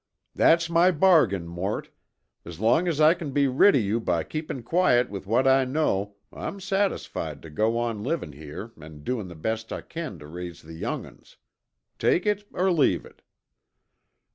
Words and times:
"That's 0.33 0.67
my 0.67 0.89
bargain, 0.89 1.45
Mort 1.45 1.91
as 2.43 2.59
long 2.59 2.87
as 2.87 2.99
I 2.99 3.13
c'n 3.13 3.29
be 3.33 3.47
rid 3.47 3.75
of 3.75 3.83
you 3.83 3.99
by 3.99 4.23
keepin' 4.23 4.63
quiet 4.63 5.11
with 5.11 5.27
what 5.27 5.47
I 5.47 5.63
know, 5.63 6.15
I'm 6.33 6.59
satisfied 6.59 7.43
tuh 7.43 7.51
go 7.51 7.77
on 7.77 8.01
livin' 8.01 8.31
here 8.31 8.71
an' 8.81 9.03
doin' 9.03 9.27
the 9.27 9.35
best 9.35 9.71
I 9.71 9.81
can 9.81 10.17
tuh 10.17 10.25
raise 10.25 10.63
the 10.63 10.73
young'uns. 10.73 11.37
Take 11.99 12.25
it 12.25 12.45
or 12.51 12.71
leave 12.71 13.05
it." 13.05 13.21